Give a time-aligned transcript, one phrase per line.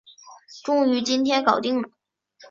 [0.63, 1.89] 终于今天搞定了